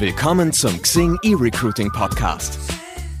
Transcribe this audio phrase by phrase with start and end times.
[0.00, 2.58] Willkommen zum Xing eRecruiting Podcast.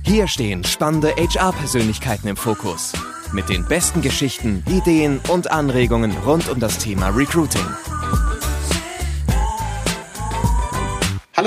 [0.02, 2.94] Hier stehen spannende HR-Persönlichkeiten im Fokus.
[3.34, 7.66] Mit den besten Geschichten, Ideen und Anregungen rund um das Thema Recruiting.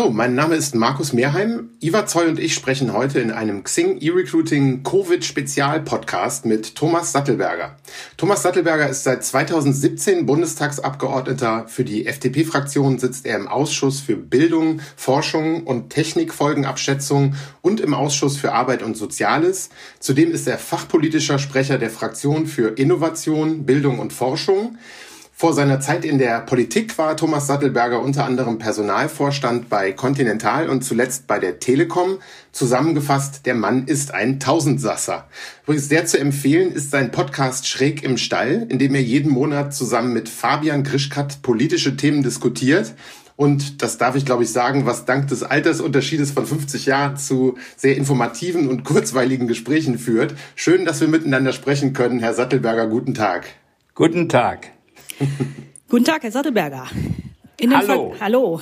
[0.04, 1.70] Hallo, mein Name ist Markus Mehrheim.
[1.80, 7.14] Iva Zoll und ich sprechen heute in einem Xing E-Recruiting Covid Spezial Podcast mit Thomas
[7.14, 7.78] Sattelberger.
[8.18, 11.70] Thomas Sattelberger ist seit 2017 Bundestagsabgeordneter.
[11.70, 18.36] Für die FDP-Fraktion sitzt er im Ausschuss für Bildung, Forschung und Technikfolgenabschätzung und im Ausschuss
[18.36, 19.70] für Arbeit und Soziales.
[20.02, 24.78] Zudem ist er fachpolitischer Sprecher der Fraktion für Innovation, Bildung und Forschung.
[25.36, 30.84] Vor seiner Zeit in der Politik war Thomas Sattelberger unter anderem Personalvorstand bei Continental und
[30.84, 32.20] zuletzt bei der Telekom.
[32.52, 35.28] Zusammengefasst, der Mann ist ein Tausendsasser.
[35.64, 39.74] Übrigens sehr zu empfehlen ist sein Podcast Schräg im Stall, in dem er jeden Monat
[39.74, 42.94] zusammen mit Fabian Grischkat politische Themen diskutiert.
[43.36, 47.58] Und das darf ich, glaube ich, sagen, was dank des Altersunterschiedes von 50 Jahren zu
[47.76, 50.36] sehr informativen und kurzweiligen Gesprächen führt.
[50.56, 52.20] Schön, dass wir miteinander sprechen können.
[52.20, 53.48] Herr Sattelberger, guten Tag.
[53.96, 54.70] Guten Tag.
[55.90, 56.88] Guten Tag, Herr Sattelberger.
[57.72, 58.16] Hallo.
[58.20, 58.62] Hallo.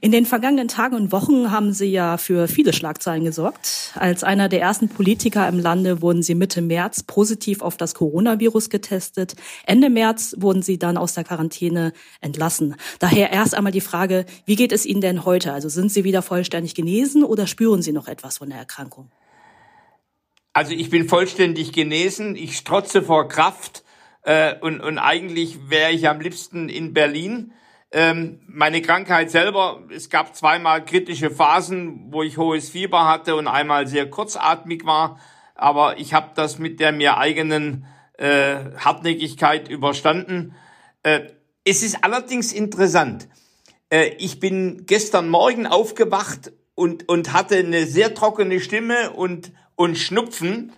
[0.00, 3.92] In den vergangenen Tagen und Wochen haben Sie ja für viele Schlagzeilen gesorgt.
[3.94, 8.68] Als einer der ersten Politiker im Lande wurden Sie Mitte März positiv auf das Coronavirus
[8.68, 9.34] getestet.
[9.64, 12.76] Ende März wurden Sie dann aus der Quarantäne entlassen.
[12.98, 15.54] Daher erst einmal die Frage, wie geht es Ihnen denn heute?
[15.54, 19.10] Also sind Sie wieder vollständig genesen oder spüren Sie noch etwas von der Erkrankung?
[20.52, 22.36] Also ich bin vollständig genesen.
[22.36, 23.82] Ich strotze vor Kraft
[24.26, 27.52] äh, und, und eigentlich wäre ich am liebsten in Berlin.
[27.92, 33.46] Ähm, meine Krankheit selber, es gab zweimal kritische Phasen, wo ich hohes Fieber hatte und
[33.46, 35.20] einmal sehr kurzatmig war,
[35.54, 37.86] aber ich habe das mit der mir eigenen
[38.18, 40.56] äh, Hartnäckigkeit überstanden.
[41.04, 41.28] Äh,
[41.64, 43.28] es ist allerdings interessant.
[43.90, 49.96] Äh, ich bin gestern Morgen aufgewacht und, und hatte eine sehr trockene Stimme und, und
[49.96, 50.72] Schnupfen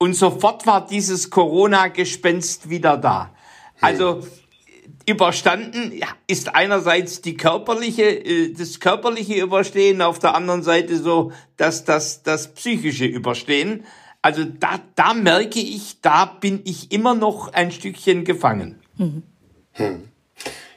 [0.00, 3.30] und sofort war dieses Corona-Gespenst wieder da.
[3.82, 4.26] Also
[5.06, 5.92] überstanden
[6.26, 12.22] ist einerseits die körperliche, äh, das körperliche Überstehen, auf der anderen Seite so dass das,
[12.22, 13.84] das psychische Überstehen.
[14.22, 18.80] Also da, da merke ich, da bin ich immer noch ein Stückchen gefangen.
[18.96, 19.22] Hm.
[19.72, 20.09] Hm.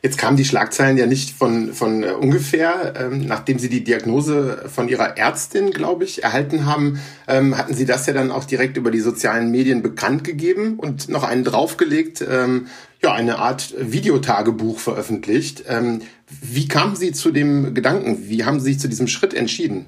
[0.06, 2.94] Jetzt kamen die Schlagzeilen ja nicht von, von äh, ungefähr.
[2.98, 7.86] Ähm, nachdem Sie die Diagnose von Ihrer Ärztin, glaube ich, erhalten haben, ähm, hatten Sie
[7.86, 12.22] das ja dann auch direkt über die sozialen Medien bekannt gegeben und noch einen draufgelegt,
[12.30, 12.68] ähm,
[13.02, 15.64] ja, eine Art Videotagebuch veröffentlicht.
[15.70, 16.02] Ähm,
[16.42, 18.28] wie kamen Sie zu dem Gedanken?
[18.28, 19.86] Wie haben Sie sich zu diesem Schritt entschieden?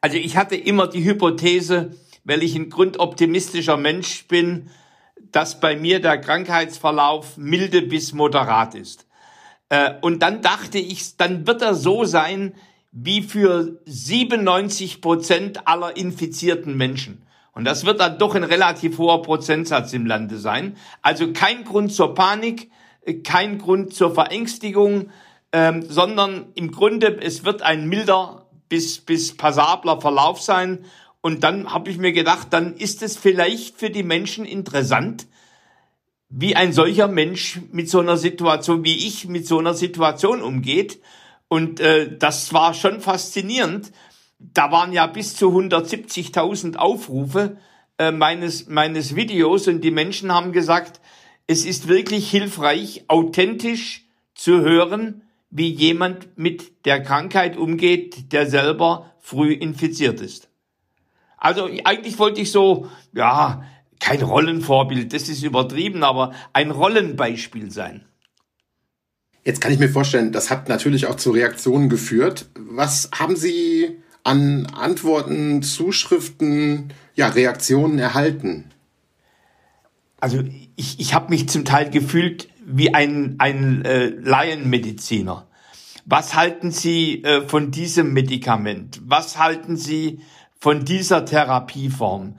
[0.00, 1.90] Also ich hatte immer die Hypothese,
[2.24, 4.70] weil ich ein grundoptimistischer Mensch bin,
[5.32, 9.06] dass bei mir der Krankheitsverlauf milde bis moderat ist.
[9.68, 12.54] Äh, und dann dachte ich, dann wird er so sein
[12.92, 17.26] wie für 97 Prozent aller infizierten Menschen.
[17.52, 20.76] Und das wird dann doch ein relativ hoher Prozentsatz im Lande sein.
[21.00, 25.10] Also kein Grund zur Panik, äh, kein Grund zur Verängstigung,
[25.52, 30.84] ähm, sondern im Grunde, es wird ein milder bis, bis passabler Verlauf sein.
[31.22, 35.26] Und dann habe ich mir gedacht, dann ist es vielleicht für die Menschen interessant,
[36.28, 41.00] wie ein solcher Mensch mit so einer Situation, wie ich mit so einer Situation umgeht.
[41.48, 43.92] Und äh, das war schon faszinierend.
[44.38, 47.56] Da waren ja bis zu 170.000 Aufrufe
[47.98, 51.00] äh, meines, meines Videos und die Menschen haben gesagt,
[51.46, 59.12] es ist wirklich hilfreich, authentisch zu hören, wie jemand mit der Krankheit umgeht, der selber
[59.20, 60.48] früh infiziert ist.
[61.42, 63.64] Also eigentlich wollte ich so, ja,
[63.98, 68.04] kein Rollenvorbild, das ist übertrieben, aber ein Rollenbeispiel sein.
[69.44, 72.46] Jetzt kann ich mir vorstellen, das hat natürlich auch zu Reaktionen geführt.
[72.54, 78.70] Was haben Sie an Antworten, Zuschriften, ja, Reaktionen erhalten?
[80.20, 80.44] Also
[80.76, 85.48] ich, ich habe mich zum Teil gefühlt wie ein, ein äh, Laienmediziner.
[86.04, 89.00] Was halten Sie äh, von diesem Medikament?
[89.04, 90.20] Was halten Sie
[90.62, 92.38] von dieser Therapieform?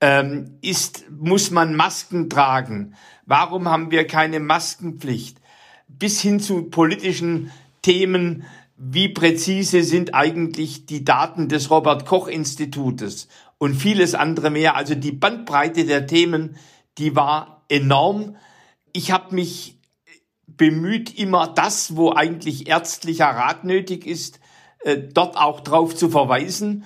[0.00, 2.94] Ähm, ist, muss man Masken tragen?
[3.26, 5.40] Warum haben wir keine Maskenpflicht?
[5.88, 7.50] Bis hin zu politischen
[7.82, 8.44] Themen,
[8.76, 13.26] wie präzise sind eigentlich die Daten des Robert Koch Institutes
[13.58, 14.76] und vieles andere mehr.
[14.76, 16.56] Also die Bandbreite der Themen,
[16.96, 18.36] die war enorm.
[18.92, 19.80] Ich habe mich
[20.46, 24.38] bemüht, immer das, wo eigentlich ärztlicher Rat nötig ist,
[24.84, 26.84] äh, dort auch drauf zu verweisen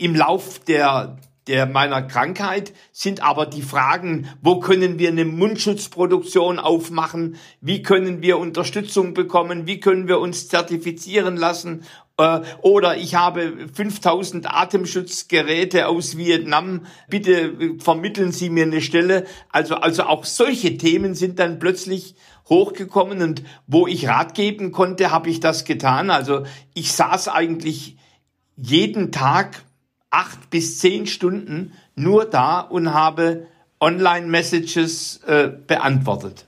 [0.00, 6.58] im Lauf der, der meiner Krankheit sind aber die Fragen, wo können wir eine Mundschutzproduktion
[6.58, 7.36] aufmachen?
[7.60, 9.66] Wie können wir Unterstützung bekommen?
[9.66, 11.84] Wie können wir uns zertifizieren lassen?
[12.16, 16.86] Äh, oder ich habe 5000 Atemschutzgeräte aus Vietnam.
[17.08, 19.26] Bitte vermitteln Sie mir eine Stelle.
[19.50, 22.14] Also, also auch solche Themen sind dann plötzlich
[22.48, 26.10] hochgekommen und wo ich Rat geben konnte, habe ich das getan.
[26.10, 27.98] Also ich saß eigentlich
[28.56, 29.64] jeden Tag
[30.10, 33.46] acht bis zehn Stunden nur da und habe
[33.80, 36.44] Online-Messages äh, beantwortet.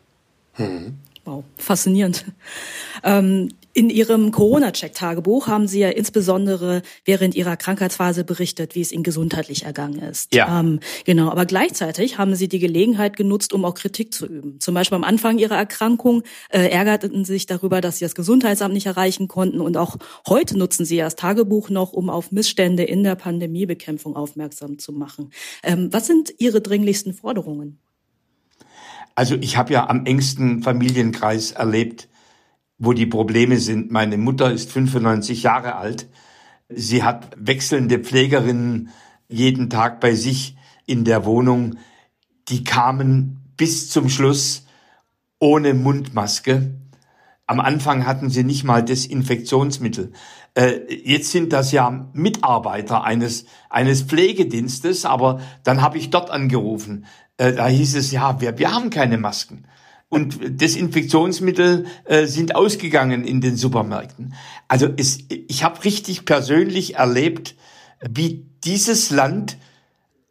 [0.55, 0.99] Hm.
[1.25, 2.25] Wow, faszinierend.
[3.05, 9.03] Ähm, in Ihrem Corona-Check-Tagebuch haben Sie ja insbesondere während Ihrer Krankheitsphase berichtet, wie es Ihnen
[9.03, 10.35] gesundheitlich ergangen ist.
[10.35, 10.61] Ja.
[10.61, 14.61] Ähm, genau, aber gleichzeitig haben Sie die Gelegenheit genutzt, um auch Kritik zu üben.
[14.61, 18.75] Zum Beispiel am Anfang Ihrer Erkrankung äh, ärgerten Sie sich darüber, dass Sie das Gesundheitsamt
[18.75, 19.97] nicht erreichen konnten und auch
[20.29, 25.31] heute nutzen Sie das Tagebuch noch, um auf Missstände in der Pandemiebekämpfung aufmerksam zu machen.
[25.63, 27.79] Ähm, was sind Ihre dringlichsten Forderungen?
[29.15, 32.09] Also ich habe ja am engsten Familienkreis erlebt,
[32.79, 33.91] wo die Probleme sind.
[33.91, 36.09] Meine Mutter ist 95 Jahre alt.
[36.69, 38.91] Sie hat wechselnde Pflegerinnen
[39.29, 40.57] jeden Tag bei sich
[40.87, 41.77] in der Wohnung.
[42.49, 44.67] Die kamen bis zum Schluss
[45.39, 46.75] ohne Mundmaske.
[47.47, 50.13] Am Anfang hatten sie nicht mal Desinfektionsmittel.
[50.55, 57.07] Äh, jetzt sind das ja Mitarbeiter eines, eines Pflegedienstes, aber dann habe ich dort angerufen.
[57.37, 59.67] Äh, da hieß es, ja, wir, wir haben keine Masken
[60.13, 64.35] und Desinfektionsmittel äh, sind ausgegangen in den Supermärkten.
[64.69, 67.55] Also es, ich habe richtig persönlich erlebt,
[68.07, 69.57] wie dieses Land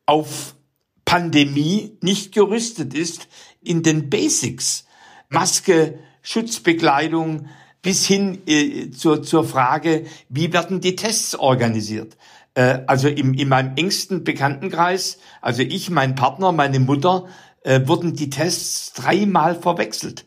[0.06, 0.56] auf
[1.04, 3.28] Pandemie nicht gerüstet ist
[3.60, 4.86] in den Basics.
[5.30, 7.48] Maske, Schutzbekleidung
[7.82, 12.18] bis hin äh, zur, zur Frage, wie werden die Tests organisiert.
[12.54, 17.28] Äh, also im, in meinem engsten Bekanntenkreis, also ich, mein Partner, meine Mutter,
[17.64, 20.26] äh, wurden die Tests dreimal verwechselt.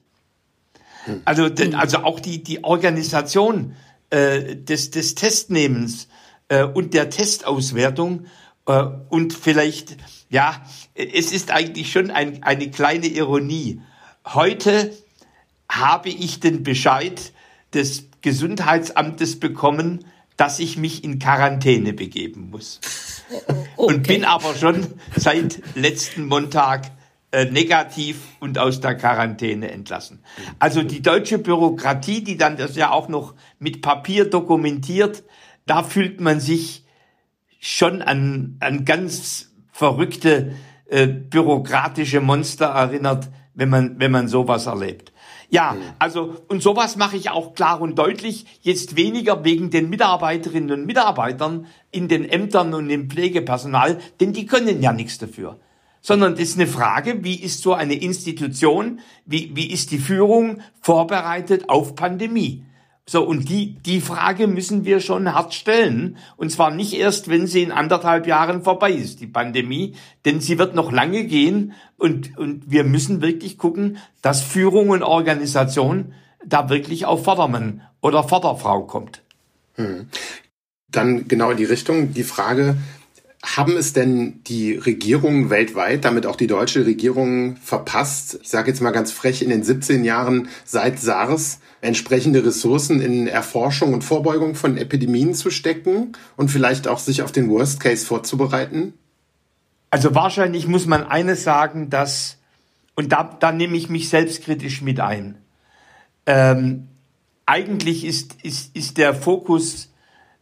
[1.05, 1.23] Hm.
[1.25, 3.77] Also, also auch die, die Organisation
[4.11, 6.09] äh, des, des Testnehmens
[6.49, 8.27] äh, und der Testauswertung
[8.67, 9.97] äh, und vielleicht,
[10.29, 10.63] ja,
[10.95, 13.81] es ist eigentlich schon ein, eine kleine Ironie.
[14.25, 14.93] Heute
[15.81, 17.33] habe ich den Bescheid
[17.73, 20.05] des Gesundheitsamtes bekommen,
[20.37, 22.81] dass ich mich in Quarantäne begeben muss.
[23.31, 23.69] Okay.
[23.77, 24.87] Und bin aber schon
[25.17, 26.91] seit letzten Montag
[27.31, 30.21] äh, negativ und aus der Quarantäne entlassen.
[30.59, 35.25] Also die deutsche Bürokratie, die dann das ja auch noch mit Papier dokumentiert,
[35.67, 36.85] da fühlt man sich
[37.61, 40.55] schon an, an ganz verrückte
[40.87, 45.13] äh, bürokratische Monster erinnert, wenn man, wenn man sowas erlebt.
[45.55, 50.73] Ja, also und sowas mache ich auch klar und deutlich, jetzt weniger wegen den Mitarbeiterinnen
[50.81, 55.61] und Mitarbeitern in den Ämtern und im Pflegepersonal, denn die können ja nichts dafür.
[56.01, 60.61] Sondern das ist eine Frage, wie ist so eine Institution, wie, wie ist die Führung
[60.81, 62.65] vorbereitet auf Pandemie?
[63.07, 66.17] So, und die, die Frage müssen wir schon hart stellen.
[66.37, 70.59] Und zwar nicht erst, wenn sie in anderthalb Jahren vorbei ist, die Pandemie, denn sie
[70.59, 76.15] wird noch lange gehen und, und wir müssen wirklich gucken, dass Führung und Organisation
[76.47, 79.23] da wirklich auf Vordermann oder Vorderfrau kommt.
[79.75, 80.09] Hm.
[80.89, 82.77] Dann genau in die Richtung, die Frage,
[83.45, 88.81] haben es denn die Regierungen weltweit, damit auch die deutsche Regierung verpasst, ich sage jetzt
[88.81, 94.55] mal ganz frech, in den 17 Jahren seit SARS entsprechende Ressourcen in Erforschung und Vorbeugung
[94.55, 98.95] von Epidemien zu stecken und vielleicht auch sich auf den Worst Case vorzubereiten?
[99.91, 102.39] Also wahrscheinlich muss man eines sagen, dass,
[102.95, 105.37] und da, da nehme ich mich selbstkritisch mit ein,
[106.27, 106.89] ähm,
[107.45, 109.93] eigentlich ist, ist, ist der Fokus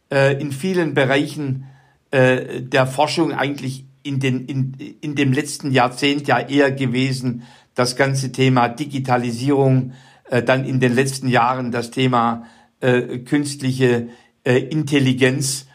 [0.09, 1.65] äh, in vielen Bereichen
[2.13, 7.41] äh, der Forschung eigentlich in, den, in, in dem letzten Jahrzehnt ja eher gewesen,
[7.73, 9.93] das ganze Thema Digitalisierung,
[10.29, 12.45] äh, dann in den letzten Jahren das Thema
[12.81, 14.09] äh, künstliche
[14.43, 15.65] äh, Intelligenz.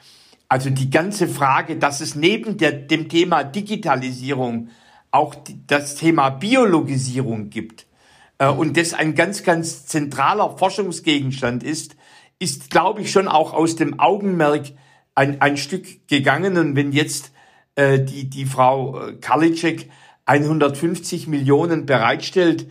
[0.49, 4.68] Also die ganze Frage, dass es neben der, dem Thema Digitalisierung
[5.11, 7.87] auch die, das Thema Biologisierung gibt
[8.38, 11.97] äh, und das ein ganz, ganz zentraler Forschungsgegenstand ist,
[12.38, 14.66] ist, glaube ich, schon auch aus dem Augenmerk
[15.18, 16.56] ein, ein Stück gegangen.
[16.56, 17.32] Und wenn jetzt
[17.75, 19.90] äh, die, die Frau äh, Karliczek
[20.26, 22.68] 150 Millionen bereitstellt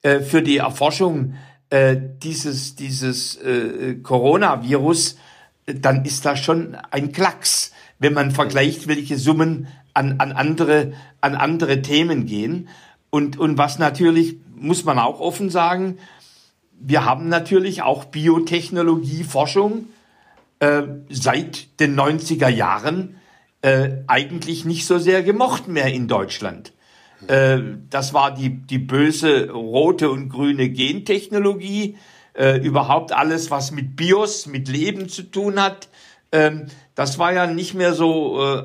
[0.00, 1.34] äh, für die Erforschung
[1.68, 5.18] äh, dieses, dieses äh, Coronavirus,
[5.66, 11.34] dann ist das schon ein Klacks, wenn man vergleicht, welche Summen an, an, andere, an
[11.34, 12.68] andere Themen gehen.
[13.10, 15.98] Und, und was natürlich, muss man auch offen sagen,
[16.80, 19.88] wir haben natürlich auch Biotechnologieforschung,
[20.60, 23.16] äh, seit den 90er Jahren
[23.62, 26.72] äh, eigentlich nicht so sehr gemocht mehr in Deutschland.
[27.26, 27.58] Äh,
[27.90, 31.96] das war die, die böse rote und grüne Gentechnologie,
[32.34, 35.88] äh, überhaupt alles, was mit Bios, mit Leben zu tun hat.
[36.32, 38.58] Ähm, das war ja nicht mehr so äh,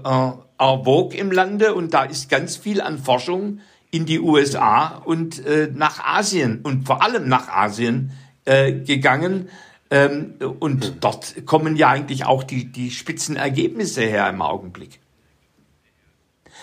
[0.57, 3.59] en vogue im Lande und da ist ganz viel an Forschung
[3.91, 8.11] in die USA und äh, nach Asien und vor allem nach Asien
[8.47, 9.49] gegangen.
[9.91, 14.99] Ähm, und dort kommen ja eigentlich auch die, die Spitzenergebnisse her im Augenblick.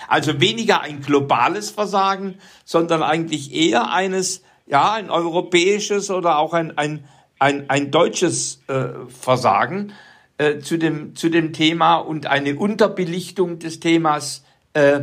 [0.09, 6.77] Also weniger ein globales Versagen, sondern eigentlich eher eines, ja, ein europäisches oder auch ein,
[6.77, 7.05] ein,
[7.39, 9.93] ein, ein deutsches äh, Versagen
[10.39, 15.03] äh, zu, dem, zu dem Thema und eine Unterbelichtung des Themas äh,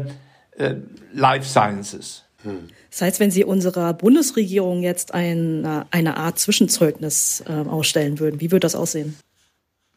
[0.58, 0.76] äh,
[1.14, 2.26] Life Sciences.
[2.44, 8.52] Das heißt, wenn Sie unserer Bundesregierung jetzt ein, eine Art Zwischenzeugnis äh, ausstellen würden, wie
[8.52, 9.18] würde das aussehen?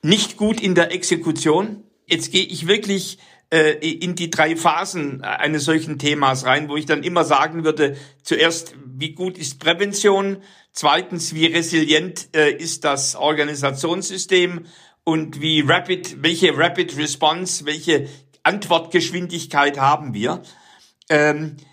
[0.02, 1.84] Nicht gut in der Exekution.
[2.06, 3.18] Jetzt gehe ich wirklich
[3.50, 7.96] äh, in die drei Phasen eines solchen Themas rein, wo ich dann immer sagen würde,
[8.22, 10.38] zuerst, wie gut ist Prävention?
[10.72, 14.66] Zweitens, wie resilient äh, ist das Organisationssystem?
[15.04, 18.08] Und wie rapid, welche Rapid Response, welche
[18.42, 20.42] Antwortgeschwindigkeit haben wir?
[21.08, 21.71] Ähm, äh,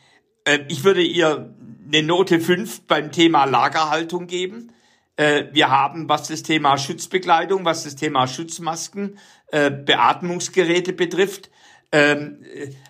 [0.67, 1.53] ich würde ihr
[1.91, 4.71] eine Note 5 beim Thema Lagerhaltung geben.
[5.15, 11.49] Äh, wir haben, was das Thema Schutzbekleidung, was das Thema Schutzmasken, äh, Beatmungsgeräte betrifft,
[11.91, 12.43] ähm,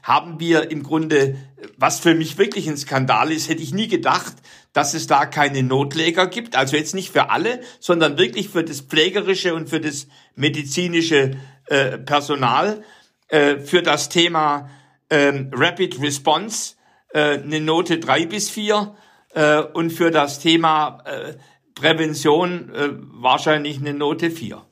[0.03, 1.37] haben wir im Grunde,
[1.77, 4.33] was für mich wirklich ein Skandal ist, hätte ich nie gedacht,
[4.73, 6.55] dass es da keine Notleger gibt.
[6.57, 11.37] Also jetzt nicht für alle, sondern wirklich für das pflegerische und für das medizinische
[11.67, 12.83] äh, Personal,
[13.29, 14.69] äh, für das Thema
[15.09, 16.75] ähm, Rapid Response
[17.09, 18.95] äh, eine Note drei bis vier
[19.33, 21.33] äh, und für das Thema äh,
[21.75, 24.65] Prävention äh, wahrscheinlich eine Note vier.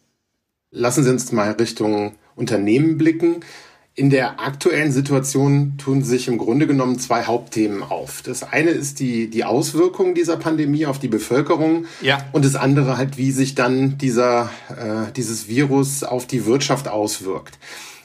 [0.71, 3.41] Lassen Sie uns mal Richtung Unternehmen blicken.
[3.95, 8.21] In der aktuellen Situation tun sich im Grunde genommen zwei Hauptthemen auf.
[8.21, 12.23] Das eine ist die, die Auswirkungen dieser Pandemie auf die Bevölkerung ja.
[12.31, 17.57] und das andere halt, wie sich dann dieser, äh, dieses Virus auf die Wirtschaft auswirkt.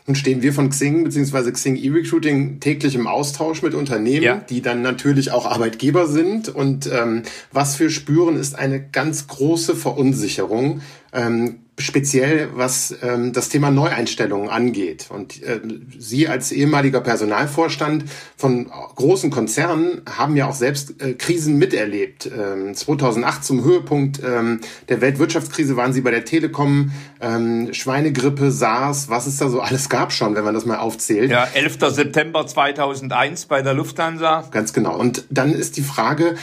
[0.07, 1.53] Nun stehen wir von Xing bzw.
[1.53, 4.37] Xing E-Recruiting täglich im Austausch mit Unternehmen, ja.
[4.37, 6.49] die dann natürlich auch Arbeitgeber sind.
[6.49, 10.81] Und ähm, was wir spüren, ist eine ganz große Verunsicherung.
[11.13, 15.09] Ähm, speziell was ähm, das Thema Neueinstellungen angeht.
[15.11, 15.61] Und äh,
[15.99, 18.05] Sie als ehemaliger Personalvorstand
[18.37, 22.27] von großen Konzernen haben ja auch selbst äh, Krisen miterlebt.
[22.27, 29.09] Ähm, 2008 zum Höhepunkt ähm, der Weltwirtschaftskrise waren Sie bei der Telekom, ähm, Schweinegrippe, SARS,
[29.09, 31.31] was es da so alles gab schon, wenn man das mal aufzählt.
[31.31, 31.79] Ja, 11.
[31.89, 34.49] September 2001 bei der Lufthansa.
[34.51, 34.97] Ganz genau.
[34.99, 36.37] Und dann ist die Frage,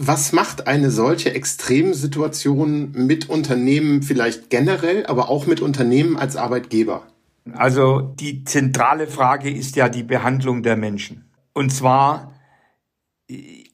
[0.00, 7.08] was macht eine solche Extremsituation mit Unternehmen vielleicht generell, aber auch mit Unternehmen als Arbeitgeber?
[7.54, 11.28] Also die zentrale Frage ist ja die Behandlung der Menschen.
[11.52, 12.32] Und zwar,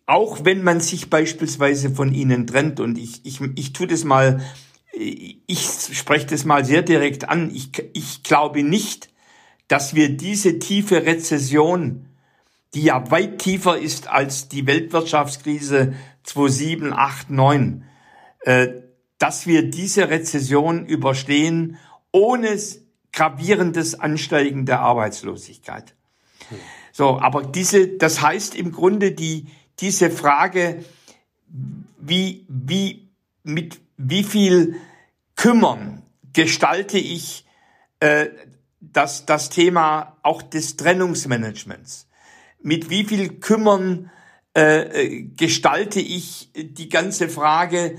[0.07, 4.41] auch wenn man sich beispielsweise von ihnen trennt, und ich, ich, ich tue das mal,
[4.95, 9.11] ich spreche das mal sehr direkt an, ich, ich glaube nicht,
[9.69, 12.07] dass wir diese tiefe Rezession,
[12.73, 15.93] die ja weit tiefer ist als die Weltwirtschaftskrise
[16.25, 17.85] 2007, 8, 9,
[18.41, 18.69] äh,
[19.19, 21.79] dass wir diese Rezession überstehen
[22.13, 22.59] ohne
[23.13, 25.95] gravierendes Ansteigen der Arbeitslosigkeit.
[26.93, 29.47] So, aber diese, das heißt im Grunde die,
[29.81, 30.85] diese Frage,
[31.99, 33.09] wie, wie,
[33.43, 34.77] mit wie viel
[35.37, 36.03] Kümmern
[36.33, 37.47] gestalte ich
[38.01, 38.27] äh,
[38.81, 42.09] das, das Thema auch des Trennungsmanagements?
[42.61, 44.11] Mit wie viel Kümmern
[44.55, 47.97] äh, gestalte ich die ganze Frage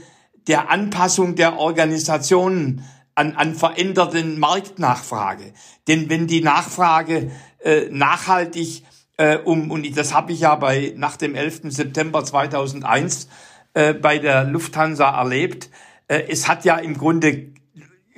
[0.48, 2.84] der Anpassung der Organisationen
[3.16, 5.54] an, an veränderten Marktnachfrage.
[5.88, 7.32] Denn wenn die Nachfrage
[7.64, 8.84] äh, nachhaltig
[9.18, 11.62] äh, um, und das habe ich ja bei nach dem 11.
[11.66, 13.30] September 2001
[13.74, 15.70] äh, bei der Lufthansa erlebt,
[16.08, 17.54] äh, es hat ja im Grunde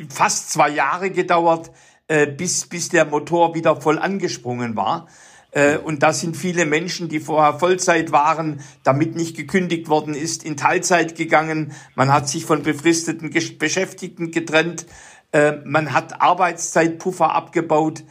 [0.09, 1.71] fast zwei Jahre gedauert,
[2.07, 5.07] äh, bis, bis der Motor wieder voll angesprungen war.
[5.51, 10.43] Äh, und da sind viele Menschen, die vorher Vollzeit waren, damit nicht gekündigt worden ist,
[10.43, 11.73] in Teilzeit gegangen.
[11.95, 14.85] Man hat sich von befristeten Beschäftigten getrennt.
[15.31, 18.03] Äh, man hat Arbeitszeitpuffer abgebaut.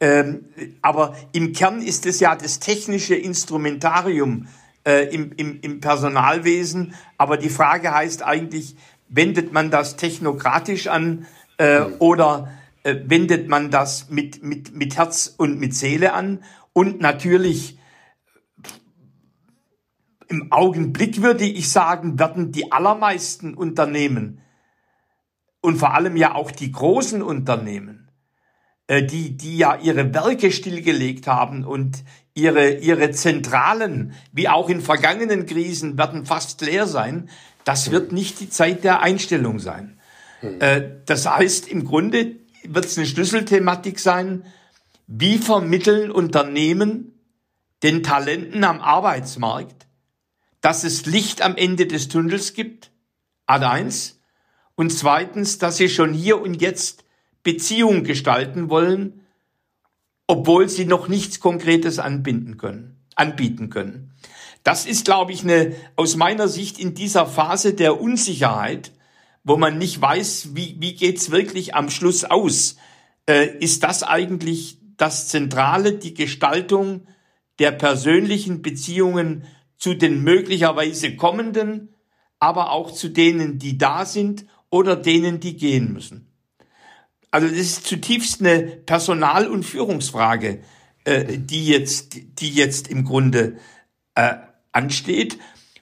[0.00, 0.46] Ähm,
[0.82, 4.48] aber im Kern ist es ja das technische Instrumentarium
[4.84, 6.94] äh, im, im, im Personalwesen.
[7.16, 8.76] Aber die Frage heißt eigentlich,
[9.08, 11.26] wendet man das technokratisch an
[12.00, 12.48] oder
[12.82, 16.40] wendet man das mit, mit, mit Herz und mit Seele an?
[16.74, 17.78] Und natürlich
[20.28, 24.42] im Augenblick würde ich sagen, werden die allermeisten Unternehmen
[25.62, 28.04] und vor allem ja auch die großen Unternehmen
[28.86, 32.04] äh, die, die ja ihre Werke stillgelegt haben und
[32.34, 37.30] ihre, ihre Zentralen, wie auch in vergangenen Krisen, werden fast leer sein.
[37.64, 39.98] Das wird nicht die Zeit der Einstellung sein.
[40.42, 44.44] Äh, das heißt, im Grunde wird es eine Schlüsselthematik sein,
[45.06, 47.18] wie vermitteln Unternehmen
[47.82, 49.86] den Talenten am Arbeitsmarkt,
[50.60, 52.90] dass es Licht am Ende des Tunnels gibt,
[53.46, 54.20] Ad eins,
[54.76, 57.04] und zweitens, dass sie schon hier und jetzt
[57.42, 59.20] Beziehungen gestalten wollen,
[60.26, 64.14] obwohl sie noch nichts Konkretes anbinden können, anbieten können.
[64.62, 68.92] Das ist, glaube ich, eine, aus meiner Sicht in dieser Phase der Unsicherheit,
[69.44, 72.76] wo man nicht weiß, wie, wie geht's wirklich am Schluss aus,
[73.28, 77.06] äh, ist das eigentlich das Zentrale, die Gestaltung
[77.58, 79.44] der persönlichen Beziehungen
[79.76, 81.94] zu den möglicherweise kommenden,
[82.38, 86.32] aber auch zu denen, die da sind oder denen, die gehen müssen.
[87.30, 90.60] Also das ist zutiefst eine Personal- und Führungsfrage,
[91.04, 93.56] äh, die jetzt, die jetzt im Grunde
[94.14, 94.34] äh,
[94.72, 95.38] ansteht.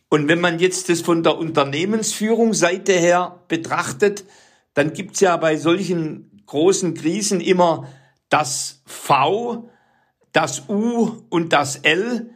[0.09, 4.25] Und wenn man jetzt das von der Unternehmensführungsseite her betrachtet,
[4.75, 7.89] dann gibt's ja bei solchen großen Krisen immer
[8.33, 9.69] das V,
[10.33, 12.35] das U und das L.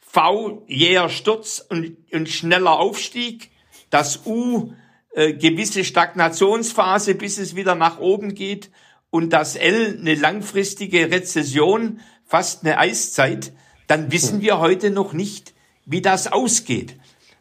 [0.00, 3.52] V, jäher Sturz und, und schneller Aufstieg.
[3.90, 4.72] Das U,
[5.14, 8.70] äh, gewisse Stagnationsphase, bis es wieder nach oben geht.
[9.10, 13.52] Und das L, eine langfristige Rezession, fast eine Eiszeit.
[13.86, 15.54] Dann wissen wir heute noch nicht,
[15.86, 16.96] wie das ausgeht.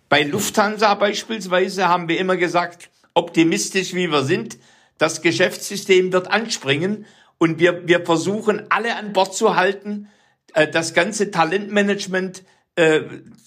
[0.07, 4.59] Bei Lufthansa beispielsweise haben wir immer gesagt, optimistisch wie wir sind,
[4.99, 7.05] das Geschäftssystem wird anspringen
[7.37, 10.09] und wir, wir versuchen alle an Bord zu halten,
[10.53, 12.43] äh, das ganze Talentmanagement
[12.75, 13.01] äh,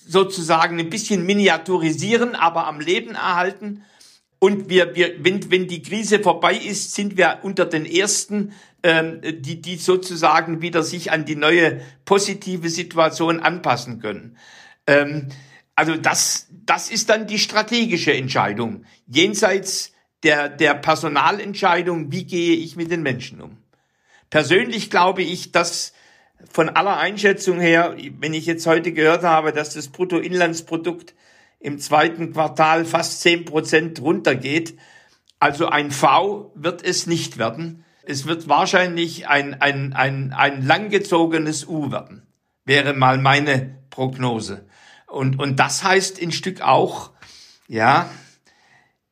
[0.06, 3.84] sozusagen ein bisschen miniaturisieren, aber am Leben erhalten.
[4.38, 9.20] Und wir, wir, wenn, wenn die Krise vorbei ist, sind wir unter den ersten, ähm,
[9.22, 14.36] die, die sozusagen wieder sich an die neue positive Situation anpassen können.
[14.86, 15.28] Ähm,
[15.76, 19.92] also das, das ist dann die strategische Entscheidung, jenseits
[20.22, 23.59] der, der Personalentscheidung, wie gehe ich mit den Menschen um.
[24.30, 25.92] Persönlich glaube ich, dass
[26.50, 31.14] von aller Einschätzung her, wenn ich jetzt heute gehört habe, dass das Bruttoinlandsprodukt
[31.58, 34.78] im zweiten Quartal fast zehn Prozent runtergeht,
[35.38, 37.84] also ein V wird es nicht werden.
[38.02, 42.26] Es wird wahrscheinlich ein, ein, ein, ein langgezogenes U werden,
[42.64, 44.66] wäre mal meine Prognose.
[45.06, 47.10] Und, und das heißt ein Stück auch,
[47.68, 48.10] ja,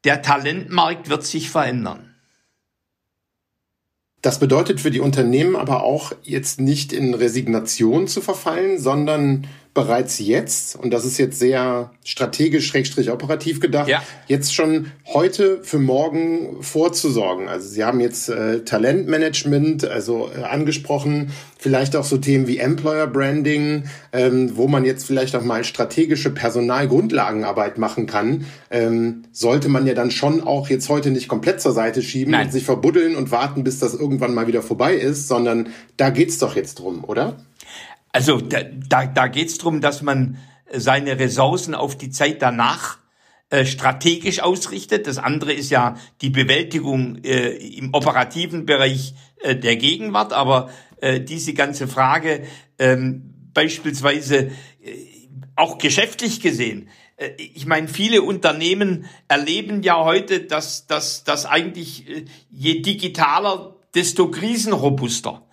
[0.04, 2.07] der Talentmarkt wird sich verändern.
[4.22, 9.46] Das bedeutet für die Unternehmen aber auch jetzt nicht in Resignation zu verfallen, sondern
[9.78, 14.02] bereits jetzt, und das ist jetzt sehr strategisch, schrägstrich operativ gedacht, ja.
[14.26, 17.46] jetzt schon heute für morgen vorzusorgen.
[17.48, 23.06] Also Sie haben jetzt äh, Talentmanagement, also äh, angesprochen, vielleicht auch so Themen wie Employer
[23.06, 29.86] Branding, ähm, wo man jetzt vielleicht auch mal strategische Personalgrundlagenarbeit machen kann, ähm, sollte man
[29.86, 32.46] ja dann schon auch jetzt heute nicht komplett zur Seite schieben Nein.
[32.46, 36.38] und sich verbuddeln und warten, bis das irgendwann mal wieder vorbei ist, sondern da geht's
[36.38, 37.36] doch jetzt drum, oder?
[38.12, 40.38] Also da, da, da geht es darum, dass man
[40.72, 42.98] seine Ressourcen auf die Zeit danach
[43.50, 45.06] äh, strategisch ausrichtet.
[45.06, 50.32] Das andere ist ja die Bewältigung äh, im operativen Bereich äh, der Gegenwart.
[50.32, 52.42] Aber äh, diese ganze Frage
[52.78, 54.50] ähm, beispielsweise äh,
[55.56, 62.08] auch geschäftlich gesehen, äh, ich meine, viele Unternehmen erleben ja heute, dass, dass, dass eigentlich
[62.08, 65.47] äh, je digitaler, desto krisenrobuster.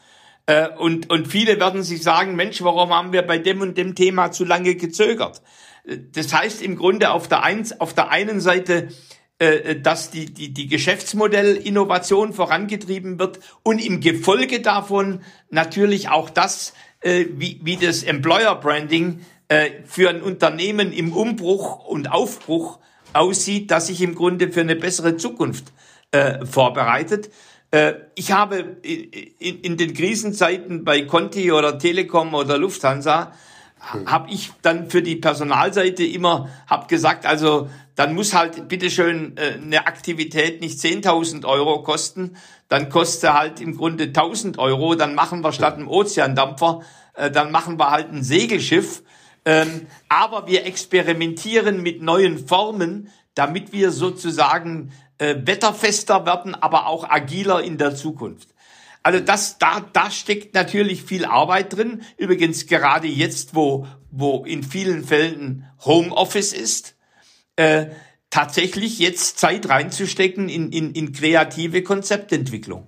[0.48, 3.96] Äh, und, und viele werden sich sagen, Mensch, warum haben wir bei dem und dem
[3.96, 5.42] Thema zu lange gezögert?
[5.86, 8.90] Äh, das heißt im Grunde auf der, eins, auf der einen Seite,
[9.40, 16.74] äh, dass die, die, die Geschäftsmodellinnovation vorangetrieben wird und im Gefolge davon natürlich auch das,
[17.04, 19.20] wie, wie das Employer Branding
[19.86, 22.80] für ein Unternehmen im Umbruch und Aufbruch
[23.14, 25.66] aussieht, das sich im Grunde für eine bessere Zukunft
[26.46, 27.30] vorbereitet.
[27.76, 33.34] Äh, ich habe in, den Krisenzeiten bei Conti oder Telekom oder Lufthansa
[33.92, 34.10] hm.
[34.10, 39.60] habe ich dann für die Personalseite immer hab gesagt, also dann muss halt bitteschön äh,
[39.62, 42.38] eine Aktivität nicht 10.000 Euro kosten,
[42.70, 46.80] dann kostet halt im Grunde 1.000 Euro, dann machen wir statt einem Ozeandampfer,
[47.16, 49.04] äh, dann machen wir halt ein Segelschiff.
[49.44, 57.10] Ähm, aber wir experimentieren mit neuen Formen, damit wir sozusagen äh, wetterfester werden, aber auch
[57.10, 58.50] agiler in der Zukunft.
[59.04, 62.02] Also das, da, da steckt natürlich viel Arbeit drin.
[62.18, 66.96] Übrigens gerade jetzt, wo, wo in vielen Fällen Homeoffice ist,
[67.56, 67.88] äh,
[68.32, 72.88] tatsächlich jetzt Zeit reinzustecken in, in, in kreative Konzeptentwicklung.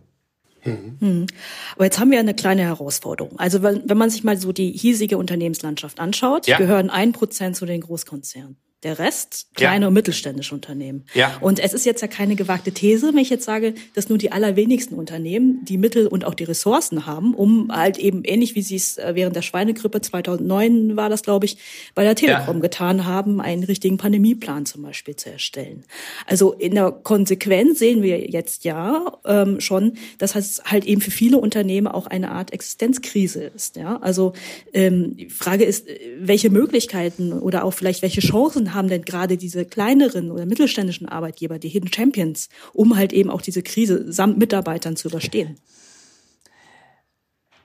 [0.65, 1.27] Mhm.
[1.75, 3.39] Aber jetzt haben wir eine kleine Herausforderung.
[3.39, 6.57] Also wenn, wenn man sich mal so die hiesige Unternehmenslandschaft anschaut, ja.
[6.57, 8.57] gehören ein Prozent zu den Großkonzernen.
[8.83, 9.87] Der Rest kleine ja.
[9.87, 11.05] und mittelständische Unternehmen.
[11.15, 11.35] Ja.
[11.41, 14.31] Und es ist jetzt ja keine gewagte These, wenn ich jetzt sage, dass nur die
[14.31, 18.75] allerwenigsten Unternehmen die Mittel und auch die Ressourcen haben, um halt eben ähnlich wie sie
[18.75, 21.57] es äh, während der Schweinegrippe 2009 war das, glaube ich,
[21.95, 22.61] bei der Telekom ja.
[22.61, 25.83] getan haben, einen richtigen Pandemieplan zum Beispiel zu erstellen.
[26.27, 31.09] Also in der Konsequenz sehen wir jetzt ja ähm, schon, dass es halt eben für
[31.09, 33.75] viele Unternehmen auch eine Art Existenzkrise ist.
[33.75, 34.33] Ja, also
[34.73, 35.87] ähm, die Frage ist,
[36.19, 41.59] welche Möglichkeiten oder auch vielleicht welche Chancen haben denn gerade diese kleineren oder mittelständischen Arbeitgeber,
[41.59, 45.57] die Hidden Champions, um halt eben auch diese Krise samt Mitarbeitern zu überstehen?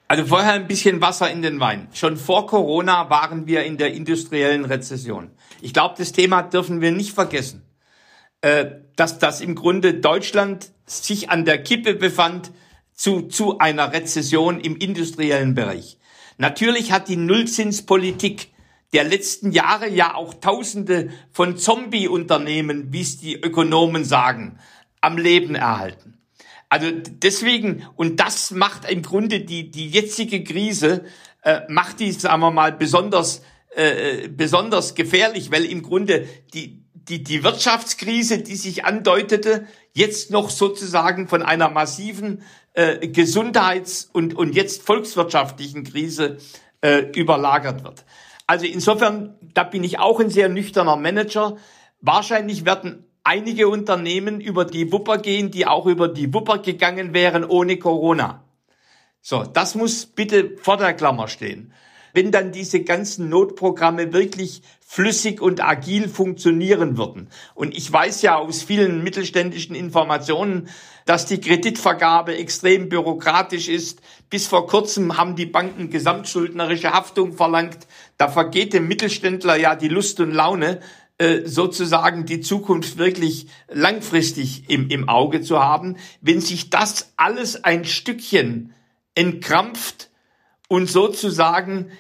[0.08, 1.88] Also vorher ein bisschen Wasser in den Wein.
[1.94, 5.30] Schon vor Corona waren wir in der industriellen Rezession.
[5.62, 7.62] Ich glaube, das Thema dürfen wir nicht vergessen,
[8.42, 12.50] äh, dass das im Grunde Deutschland sich an der Kippe befand
[12.92, 15.98] zu, zu einer Rezession im industriellen Bereich.
[16.36, 18.51] Natürlich hat die Nullzinspolitik
[18.92, 24.58] der letzten Jahre ja auch Tausende von Zombie-Unternehmen, wie es die Ökonomen sagen,
[25.00, 26.18] am Leben erhalten.
[26.68, 31.04] Also deswegen, und das macht im Grunde die, die jetzige Krise,
[31.42, 33.42] äh, macht die, sagen wir mal, besonders,
[33.74, 40.50] äh, besonders gefährlich, weil im Grunde die, die, die Wirtschaftskrise, die sich andeutete, jetzt noch
[40.50, 42.42] sozusagen von einer massiven
[42.74, 46.38] äh, Gesundheits- und, und jetzt volkswirtschaftlichen Krise
[46.80, 48.04] äh, überlagert wird.
[48.52, 51.56] Also insofern, da bin ich auch ein sehr nüchterner Manager.
[52.02, 57.46] Wahrscheinlich werden einige Unternehmen über die Wupper gehen, die auch über die Wupper gegangen wären
[57.46, 58.44] ohne Corona.
[59.22, 61.72] So, das muss bitte vor der Klammer stehen.
[62.12, 64.60] Wenn dann diese ganzen Notprogramme wirklich
[64.92, 67.30] flüssig und agil funktionieren würden.
[67.54, 70.68] Und ich weiß ja aus vielen mittelständischen Informationen,
[71.06, 74.02] dass die Kreditvergabe extrem bürokratisch ist.
[74.28, 77.78] Bis vor kurzem haben die Banken gesamtschuldnerische Haftung verlangt.
[78.22, 80.78] Da vergeht dem Mittelständler ja die Lust und Laune,
[81.18, 85.96] äh, sozusagen die Zukunft wirklich langfristig im, im Auge zu haben.
[86.20, 88.74] Wenn sich das alles ein Stückchen
[89.16, 90.08] entkrampft
[90.68, 91.90] und sozusagen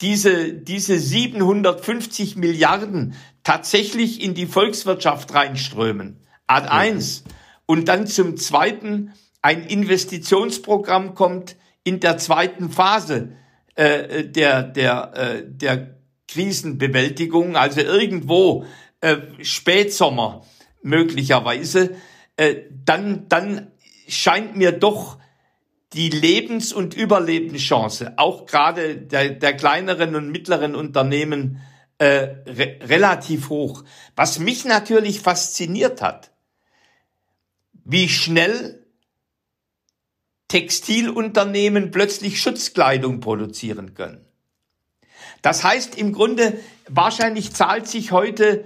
[0.00, 6.16] diese, diese 750 Milliarden tatsächlich in die Volkswirtschaft reinströmen.
[6.46, 7.22] Ad eins.
[7.66, 13.36] Und dann zum zweiten ein Investitionsprogramm kommt in der zweiten Phase
[13.74, 15.96] äh, der, der, äh, der
[16.28, 18.64] Krisenbewältigung, also irgendwo
[19.00, 20.44] äh, Spätsommer
[20.82, 21.96] möglicherweise,
[22.36, 23.72] äh, dann, dann
[24.08, 25.18] scheint mir doch
[25.92, 31.60] die Lebens- und Überlebenschance, auch gerade der, der kleineren und mittleren Unternehmen,
[31.98, 33.84] äh, re relativ hoch.
[34.16, 36.32] Was mich natürlich fasziniert hat,
[37.84, 38.83] wie schnell
[40.54, 44.24] Textilunternehmen plötzlich Schutzkleidung produzieren können.
[45.42, 48.64] Das heißt im Grunde, wahrscheinlich zahlt sich heute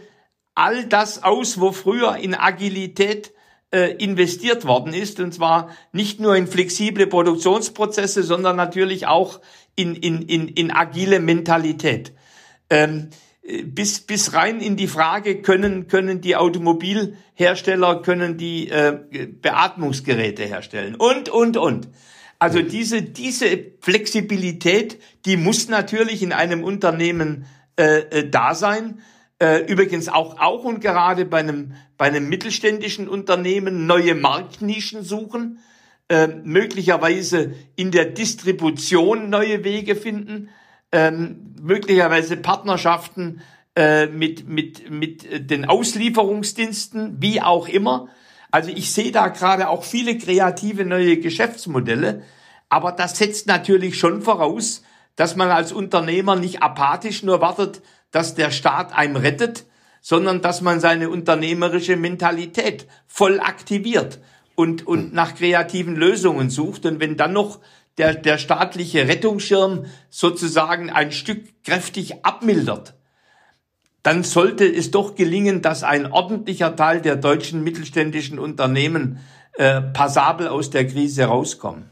[0.54, 3.32] all das aus, wo früher in Agilität
[3.70, 9.40] äh, investiert worden ist, und zwar nicht nur in flexible Produktionsprozesse, sondern natürlich auch
[9.74, 12.12] in, in, in, in agile Mentalität.
[12.68, 13.08] Ähm,
[13.64, 18.98] bis, bis rein in die Frage, können, können die Automobilhersteller, können die äh,
[19.40, 21.88] Beatmungsgeräte herstellen und, und, und.
[22.38, 29.00] Also diese, diese Flexibilität, die muss natürlich in einem Unternehmen äh, äh da sein.
[29.40, 35.60] Äh, übrigens auch, auch und gerade bei einem, bei einem mittelständischen Unternehmen neue Marktnischen suchen,
[36.08, 40.48] äh, möglicherweise in der Distribution neue Wege finden,
[40.92, 43.40] äh, möglicherweise Partnerschaften
[43.76, 48.08] äh, mit, mit, mit den Auslieferungsdiensten, wie auch immer.
[48.50, 52.22] Also ich sehe da gerade auch viele kreative neue Geschäftsmodelle,
[52.68, 54.82] aber das setzt natürlich schon voraus,
[55.16, 59.66] dass man als Unternehmer nicht apathisch nur wartet, dass der Staat einem rettet,
[60.00, 64.20] sondern dass man seine unternehmerische Mentalität voll aktiviert
[64.54, 65.10] und, und hm.
[65.12, 66.86] nach kreativen Lösungen sucht.
[66.86, 67.60] Und wenn dann noch
[67.98, 72.94] der, der staatliche Rettungsschirm sozusagen ein Stück kräftig abmildert,
[74.02, 79.18] dann sollte es doch gelingen, dass ein ordentlicher Teil der deutschen mittelständischen Unternehmen
[79.54, 81.90] äh, passabel aus der Krise rauskommen.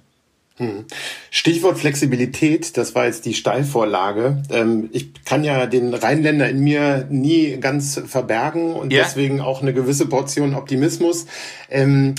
[0.59, 0.87] Hm.
[1.31, 4.43] Stichwort Flexibilität, das war jetzt die Steilvorlage.
[4.51, 9.03] Ähm, ich kann ja den Rheinländer in mir nie ganz verbergen und ja.
[9.03, 11.27] deswegen auch eine gewisse Portion Optimismus.
[11.69, 12.15] Ähm,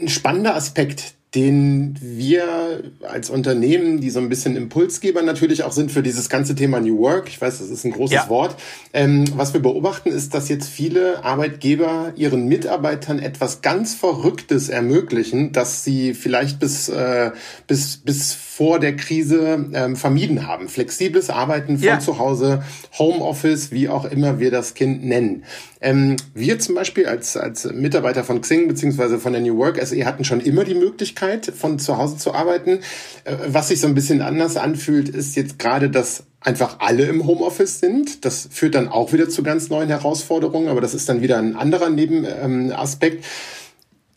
[0.00, 5.90] ein spannender Aspekt, den wir als Unternehmen, die so ein bisschen Impulsgeber natürlich auch sind
[5.90, 8.28] für dieses ganze Thema New Work, ich weiß, das ist ein großes ja.
[8.28, 8.56] Wort,
[8.92, 15.52] ähm, was wir beobachten, ist, dass jetzt viele Arbeitgeber ihren Mitarbeitern etwas ganz Verrücktes ermöglichen,
[15.52, 17.32] dass sie vielleicht bis, äh,
[17.66, 20.68] bis, bis vor der Krise ähm, vermieden haben.
[20.68, 21.98] Flexibles Arbeiten von ja.
[21.98, 22.62] zu Hause,
[22.96, 25.42] Homeoffice, wie auch immer wir das Kind nennen.
[25.80, 30.06] Ähm, wir zum Beispiel als, als Mitarbeiter von Xing beziehungsweise von der New Work SE
[30.06, 32.78] hatten schon immer die Möglichkeit, von zu Hause zu arbeiten.
[33.24, 37.26] Äh, was sich so ein bisschen anders anfühlt, ist jetzt gerade, dass einfach alle im
[37.26, 38.24] Homeoffice sind.
[38.24, 41.56] Das führt dann auch wieder zu ganz neuen Herausforderungen, aber das ist dann wieder ein
[41.56, 43.24] anderer Nebenaspekt.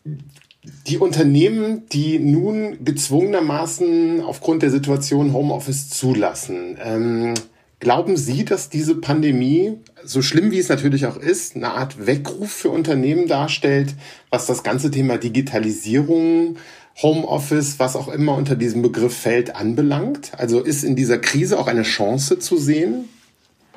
[0.06, 0.18] Ähm,
[0.62, 7.34] die Unternehmen, die nun gezwungenermaßen aufgrund der Situation Homeoffice zulassen, ähm,
[7.80, 12.50] glauben Sie, dass diese Pandemie, so schlimm wie es natürlich auch ist, eine Art Weckruf
[12.50, 13.94] für Unternehmen darstellt,
[14.30, 16.56] was das ganze Thema Digitalisierung,
[17.00, 20.32] Homeoffice, was auch immer unter diesem Begriff fällt, anbelangt?
[20.36, 23.04] Also ist in dieser Krise auch eine Chance zu sehen?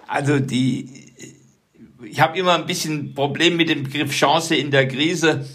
[0.08, 0.89] Also die,
[2.04, 5.46] ich habe immer ein bisschen Problem mit dem Begriff Chance in der Krise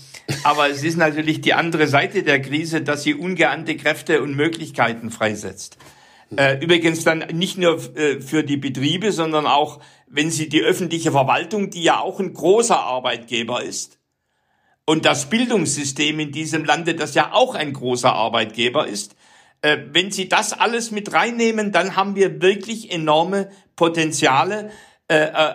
[0.42, 5.10] aber es ist natürlich die andere Seite der Krise, dass sie ungeahnte Kräfte und Möglichkeiten
[5.10, 5.78] freisetzt.
[6.36, 11.12] Äh, übrigens dann nicht nur äh, für die Betriebe, sondern auch, wenn sie die öffentliche
[11.12, 13.98] Verwaltung, die ja auch ein großer Arbeitgeber ist,
[14.88, 19.16] und das Bildungssystem in diesem Lande, das ja auch ein großer Arbeitgeber ist,
[19.62, 24.70] äh, wenn Sie das alles mit reinnehmen, dann haben wir wirklich enorme Potenziale,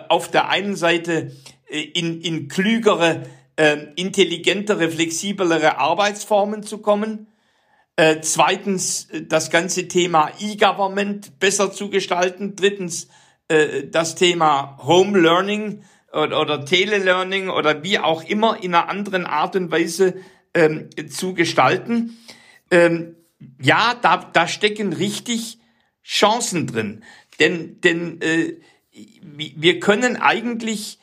[0.08, 1.30] auf der einen Seite
[1.68, 3.26] in, in klügere äh,
[3.96, 7.26] intelligentere, flexiblere Arbeitsformen zu kommen.
[7.96, 12.56] Äh, zweitens äh, das ganze Thema E-Government besser zu gestalten.
[12.56, 13.08] Drittens
[13.48, 19.26] äh, das Thema Home Learning oder, oder Telelearning oder wie auch immer in einer anderen
[19.26, 20.14] Art und Weise
[20.54, 22.18] ähm, zu gestalten.
[22.70, 23.16] Ähm,
[23.60, 25.58] ja, da, da stecken richtig
[26.02, 27.04] Chancen drin.
[27.40, 28.54] Denn, denn äh,
[29.22, 30.98] wir können eigentlich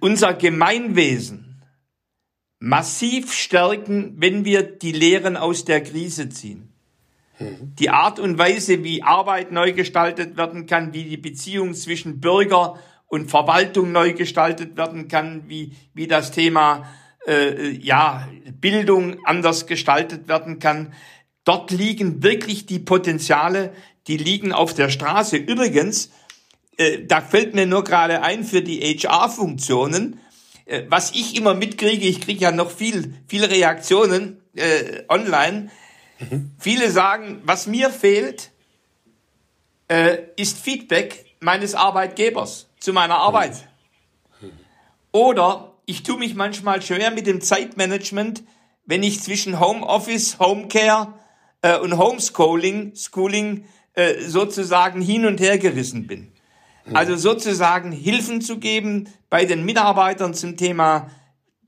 [0.00, 1.62] unser Gemeinwesen
[2.58, 6.72] massiv stärken, wenn wir die Lehren aus der Krise ziehen.
[7.38, 7.74] Mhm.
[7.78, 12.78] Die Art und Weise, wie Arbeit neu gestaltet werden kann, wie die Beziehung zwischen Bürger
[13.06, 16.86] und Verwaltung neu gestaltet werden kann, wie, wie das Thema
[17.26, 18.28] äh, ja,
[18.60, 20.92] Bildung anders gestaltet werden kann.
[21.44, 23.72] Dort liegen wirklich die Potenziale,
[24.06, 25.36] die liegen auf der Straße.
[25.36, 26.10] Übrigens,
[26.80, 30.18] äh, da fällt mir nur gerade ein für die HR-Funktionen,
[30.64, 35.70] äh, was ich immer mitkriege, ich kriege ja noch viel, viele Reaktionen äh, online.
[36.18, 36.52] Mhm.
[36.58, 38.50] Viele sagen, was mir fehlt,
[39.88, 43.68] äh, ist Feedback meines Arbeitgebers zu meiner Arbeit.
[44.40, 44.52] Mhm.
[45.12, 48.42] Oder ich tue mich manchmal schwer mit dem Zeitmanagement,
[48.86, 51.12] wenn ich zwischen Homeoffice, Homecare
[51.60, 53.66] äh, und Homeschooling Schooling,
[54.26, 56.32] sozusagen hin und her gerissen bin.
[56.92, 61.10] Also sozusagen Hilfen zu geben bei den Mitarbeitern zum Thema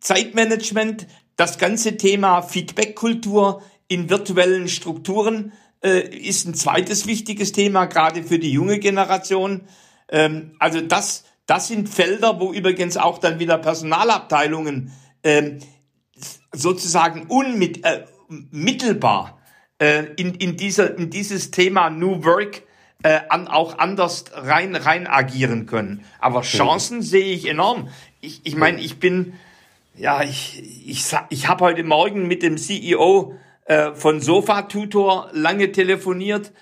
[0.00, 8.24] Zeitmanagement, das ganze Thema Feedbackkultur in virtuellen Strukturen äh, ist ein zweites wichtiges Thema, gerade
[8.24, 9.62] für die junge Generation.
[10.08, 15.58] Ähm, also das, das sind Felder, wo übrigens auch dann wieder Personalabteilungen ähm,
[16.52, 19.38] sozusagen unmittelbar
[19.78, 22.62] äh, äh, in, in, in dieses Thema New Work
[23.02, 26.04] äh, an, auch anders rein, rein agieren können.
[26.18, 27.02] Aber Chancen mhm.
[27.02, 27.88] sehe ich enorm.
[28.20, 29.34] Ich, ich meine, ich bin,
[29.96, 33.34] ja, ich, ich, ich habe heute Morgen mit dem CEO
[33.64, 36.52] äh, von Sofa Tutor lange telefoniert,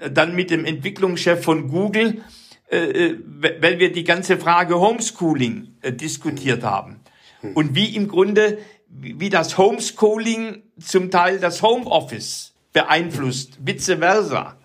[0.00, 2.22] äh, dann mit dem Entwicklungschef von Google,
[2.70, 3.18] äh, äh
[3.60, 7.00] weil wir die ganze Frage Homeschooling äh, diskutiert haben.
[7.42, 7.52] Mhm.
[7.52, 8.58] Und wie im Grunde,
[8.88, 14.56] wie das Homeschooling zum Teil das Homeoffice beeinflusst, vice versa.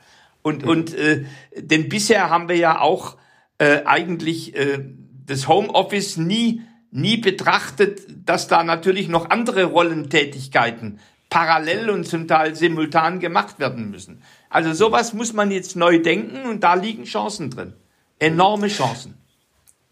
[0.45, 0.69] Und, mhm.
[0.69, 1.25] und äh,
[1.57, 3.17] denn bisher haben wir ja auch
[3.57, 4.77] äh, eigentlich äh,
[5.25, 10.99] das Homeoffice nie, nie betrachtet, dass da natürlich noch andere Rollentätigkeiten
[11.31, 14.21] parallel und zum Teil simultan gemacht werden müssen.
[14.47, 17.73] Also sowas muss man jetzt neu denken und da liegen Chancen drin.
[18.19, 19.15] Enorme Chancen.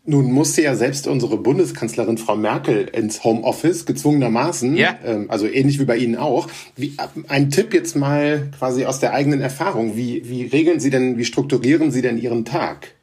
[0.05, 4.99] Nun musste ja selbst unsere Bundeskanzlerin Frau Merkel ins Homeoffice, gezwungenermaßen, ja.
[5.05, 6.49] ähm, also ähnlich wie bei Ihnen auch.
[6.75, 6.97] Wie,
[7.29, 9.95] ein Tipp jetzt mal quasi aus der eigenen Erfahrung.
[9.95, 12.95] Wie, wie regeln Sie denn, wie strukturieren Sie denn Ihren Tag?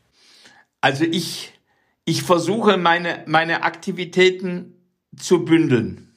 [0.82, 1.54] Also ich,
[2.04, 4.74] ich versuche meine, meine Aktivitäten
[5.16, 6.12] zu bündeln.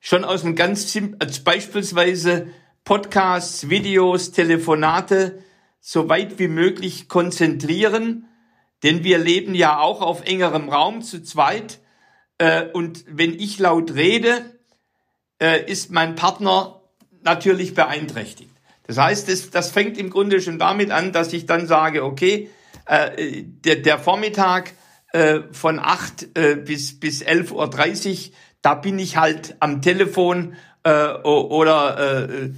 [0.00, 2.48] Schon aus einem ganz als beispielsweise
[2.84, 5.38] Podcasts, Videos, Telefonate
[5.80, 8.26] so weit wie möglich konzentrieren
[8.84, 11.80] denn wir leben ja auch auf engerem Raum zu zweit.
[12.38, 14.42] Äh, und wenn ich laut rede,
[15.42, 16.80] äh, ist mein Partner
[17.22, 18.50] natürlich beeinträchtigt.
[18.86, 22.50] Das heißt, das, das fängt im Grunde schon damit an, dass ich dann sage, okay,
[22.86, 24.74] äh, der, der Vormittag
[25.12, 31.12] äh, von 8 äh, bis, bis 11.30 Uhr, da bin ich halt am Telefon äh,
[31.14, 32.50] oder äh, äh,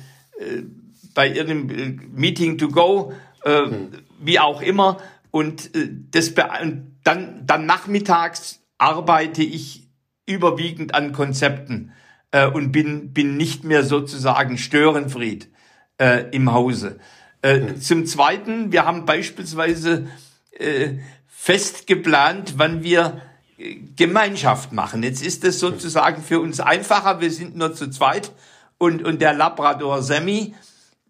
[1.14, 3.12] bei irgendeinem Meeting to go,
[3.44, 3.92] äh, hm.
[4.20, 4.98] wie auch immer.
[5.37, 6.96] Und äh, das dann,
[7.44, 9.87] dann nachmittags arbeite ich
[10.25, 11.92] überwiegend an Konzepten
[12.31, 15.51] äh, und bin, bin nicht mehr sozusagen Störenfried
[15.99, 16.99] äh, im Hause.
[17.42, 17.81] Äh, mhm.
[17.83, 20.07] Zum Zweiten, wir haben beispielsweise
[20.53, 20.94] äh,
[21.27, 23.20] fest geplant, wann wir
[23.59, 25.03] äh, Gemeinschaft machen.
[25.03, 27.20] Jetzt ist es sozusagen für uns einfacher.
[27.20, 28.33] Wir sind nur zu zweit
[28.79, 30.55] und, und der Labrador Semi.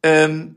[0.02, 0.56] Ähm,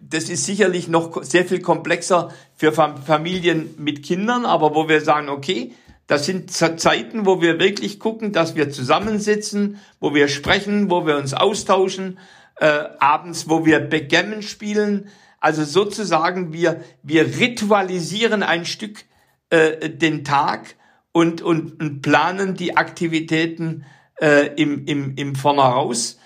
[0.00, 5.30] das ist sicherlich noch sehr viel komplexer für Familien mit Kindern, aber wo wir sagen,
[5.30, 5.72] okay,
[6.06, 11.16] das sind Zeiten, wo wir wirklich gucken, dass wir zusammensitzen, wo wir sprechen, wo wir
[11.16, 12.18] uns austauschen,
[12.56, 12.66] äh,
[12.98, 15.08] abends, wo wir Backgammon spielen.
[15.38, 19.04] Also sozusagen, wir, wir ritualisieren ein Stück
[19.48, 20.76] äh, den Tag
[21.12, 23.86] und, und, und planen die Aktivitäten
[24.20, 26.18] äh, im, im, im Vornhereus.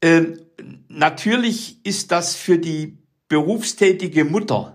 [0.00, 0.36] Äh,
[0.86, 4.73] natürlich ist das für die berufstätige Mutter,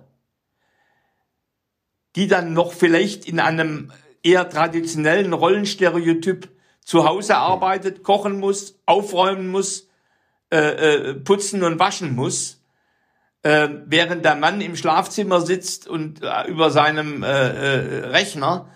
[2.19, 6.49] die dann noch vielleicht in einem eher traditionellen Rollenstereotyp
[6.83, 9.87] zu Hause arbeitet, kochen muss, aufräumen muss,
[10.51, 12.61] äh, äh, putzen und waschen muss,
[13.43, 18.69] äh, während der Mann im Schlafzimmer sitzt und äh, über seinem äh, äh, Rechner.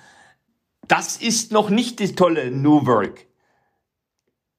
[0.88, 3.26] Das ist noch nicht die tolle New Work.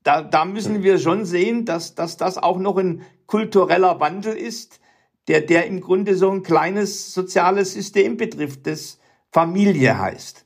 [0.02, 4.78] Da, da müssen wir schon sehen, dass, dass das auch noch ein kultureller Wandel ist,
[5.28, 8.98] der, der im Grunde so ein kleines soziales System betrifft, das
[9.32, 10.43] Familie heißt.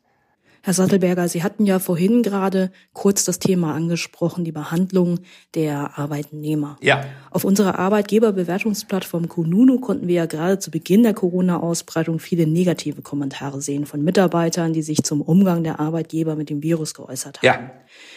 [0.62, 5.20] Herr Sattelberger, Sie hatten ja vorhin gerade kurz das Thema angesprochen, die Behandlung
[5.54, 6.76] der Arbeitnehmer.
[6.82, 7.04] Ja.
[7.30, 13.60] Auf unserer Arbeitgeberbewertungsplattform Kununu konnten wir ja gerade zu Beginn der Corona-Ausbreitung viele negative Kommentare
[13.60, 17.46] sehen von Mitarbeitern, die sich zum Umgang der Arbeitgeber mit dem Virus geäußert haben.
[17.46, 17.70] Ja.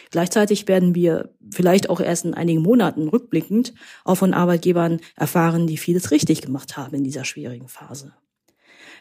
[0.10, 3.74] Gleichzeitig werden wir vielleicht auch erst in einigen Monaten rückblickend
[4.04, 8.14] auch von Arbeitgebern erfahren, die vieles richtig gemacht haben in dieser schwierigen Phase.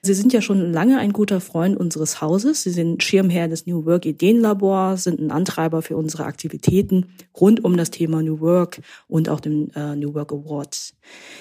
[0.02, 2.62] Sie sind ja schon lange ein guter Freund unseres Hauses.
[2.62, 7.76] Sie sind Schirmherr des New Work Ideenlabors, sind ein Antreiber für unsere Aktivitäten rund um
[7.76, 10.94] das Thema New Work und auch den äh, New Work Awards.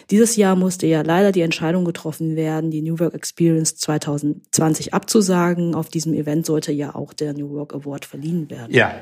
[0.09, 5.75] Dieses Jahr musste ja leider die Entscheidung getroffen werden, die New Work Experience 2020 abzusagen.
[5.75, 8.73] Auf diesem Event sollte ja auch der New Work Award verliehen werden.
[8.73, 8.93] Ja.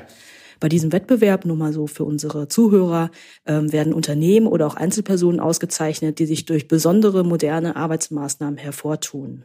[0.60, 3.10] Bei diesem Wettbewerb, nur mal so für unsere Zuhörer,
[3.46, 9.44] ähm, werden Unternehmen oder auch Einzelpersonen ausgezeichnet, die sich durch besondere moderne Arbeitsmaßnahmen hervortun.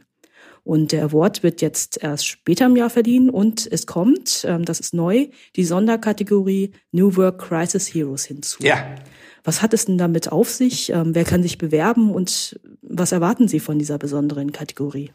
[0.64, 4.80] Und der Award wird jetzt erst später im Jahr verliehen und es kommt, ähm, das
[4.80, 8.62] ist neu, die Sonderkategorie New Work Crisis Heroes hinzu.
[8.62, 8.94] Ja.
[9.44, 10.90] Was hat es denn damit auf sich?
[10.90, 15.10] Ähm, wer kann sich bewerben und was erwarten Sie von dieser besonderen Kategorie?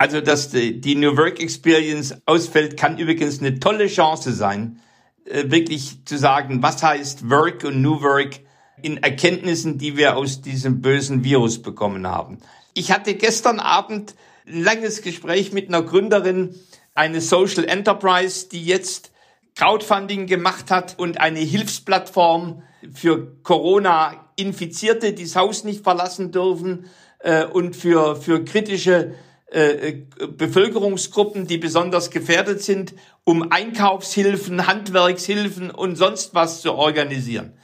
[0.00, 4.80] Also, dass die New Work Experience ausfällt, kann übrigens eine tolle Chance sein,
[5.26, 8.40] äh, wirklich zu sagen, was heißt Work und New Work
[8.80, 12.38] in Erkenntnissen, die wir aus diesem bösen Virus bekommen haben.
[12.72, 14.14] Ich hatte gestern Abend
[14.46, 16.54] ein langes Gespräch mit einer Gründerin
[16.94, 19.12] eines Social Enterprise, die jetzt
[19.54, 22.62] Crowdfunding gemacht hat und eine Hilfsplattform
[22.94, 26.86] für Corona-Infizierte, die das Haus nicht verlassen dürfen
[27.18, 29.14] äh, und für, für kritische
[29.50, 37.58] äh, Bevölkerungsgruppen, die besonders gefährdet sind, um Einkaufshilfen, Handwerkshilfen und sonst was zu organisieren.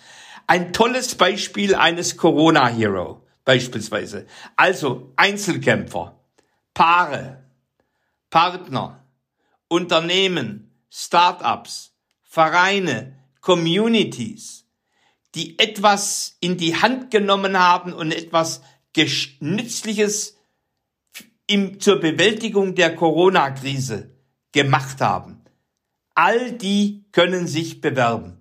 [0.49, 4.27] Ein tolles Beispiel eines Corona-Hero beispielsweise.
[4.57, 6.19] Also Einzelkämpfer,
[6.75, 7.45] Paare,
[8.31, 9.05] Partner,
[9.69, 14.67] Unternehmen, Startups, Vereine, Communities,
[15.35, 18.63] die etwas in die Hand genommen haben und etwas
[19.41, 20.36] Nützliches
[21.47, 24.11] im, zur Bewältigung der Corona-Krise
[24.53, 25.43] gemacht haben.
[26.15, 28.41] All die können sich bewerben.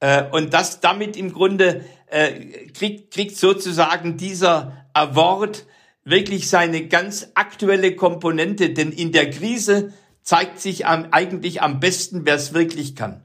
[0.00, 5.66] Äh, und das damit im Grunde äh, kriegt, kriegt sozusagen dieser Award
[6.04, 12.24] wirklich seine ganz aktuelle Komponente, denn in der Krise zeigt sich am, eigentlich am besten,
[12.24, 13.22] wer es wirklich kann.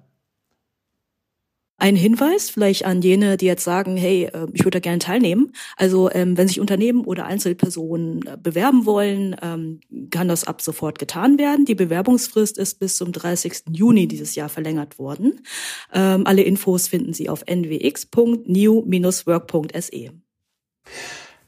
[1.79, 5.51] Ein Hinweis vielleicht an jene, die jetzt sagen, hey, äh, ich würde da gerne teilnehmen.
[5.75, 10.97] Also ähm, wenn sich Unternehmen oder Einzelpersonen äh, bewerben wollen, ähm, kann das ab sofort
[10.97, 11.65] getan werden.
[11.65, 13.65] Die Bewerbungsfrist ist bis zum 30.
[13.71, 15.41] Juni dieses Jahr verlängert worden.
[15.93, 20.11] Ähm, alle Infos finden Sie auf nwx.new-work.se.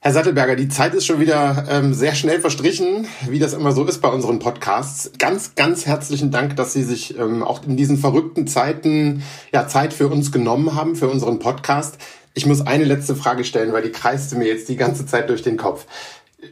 [0.02, 3.84] Herr Sattelberger, die Zeit ist schon wieder ähm, sehr schnell verstrichen, wie das immer so
[3.84, 5.12] ist bei unseren Podcasts.
[5.20, 9.93] Ganz, ganz herzlichen Dank, dass Sie sich ähm, auch in diesen verrückten Zeiten ja Zeit
[9.93, 11.97] für uns genommen haben, für unseren Podcast.
[12.34, 15.41] Ich muss eine letzte Frage stellen, weil die kreiste mir jetzt die ganze Zeit durch
[15.41, 15.86] den Kopf.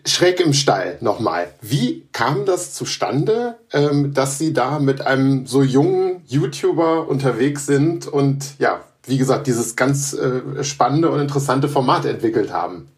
[0.05, 1.47] Schräg im Stall nochmal.
[1.61, 8.07] Wie kam das zustande, ähm, dass Sie da mit einem so jungen YouTuber unterwegs sind
[8.07, 12.89] und ja, wie gesagt, dieses ganz äh, spannende und interessante Format entwickelt haben?